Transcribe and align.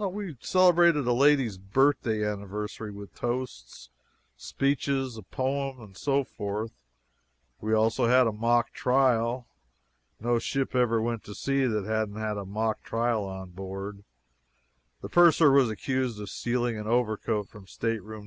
We 0.00 0.36
celebrated 0.38 1.08
a 1.08 1.12
lady's 1.12 1.58
birthday 1.58 2.24
anniversary 2.24 2.92
with 2.92 3.16
toasts, 3.16 3.90
speeches, 4.36 5.16
a 5.16 5.22
poem, 5.22 5.80
and 5.80 5.96
so 5.96 6.22
forth. 6.22 6.70
We 7.60 7.74
also 7.74 8.06
had 8.06 8.28
a 8.28 8.32
mock 8.32 8.70
trial. 8.72 9.48
No 10.20 10.38
ship 10.38 10.76
ever 10.76 11.02
went 11.02 11.24
to 11.24 11.34
sea 11.34 11.64
that 11.66 11.84
hadn't 11.84 12.16
a 12.16 12.44
mock 12.44 12.84
trial 12.84 13.24
on 13.24 13.50
board. 13.50 14.04
The 15.02 15.08
purser 15.08 15.50
was 15.50 15.68
accused 15.68 16.20
of 16.20 16.30
stealing 16.30 16.78
an 16.78 16.86
overcoat 16.86 17.48
from 17.48 17.66
stateroom 17.66 18.26